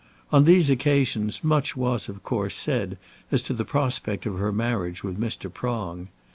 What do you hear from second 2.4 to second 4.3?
said as to the prospect